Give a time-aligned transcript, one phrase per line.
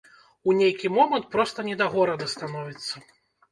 [0.47, 3.07] У нейкі момант проста не да горада становіцца.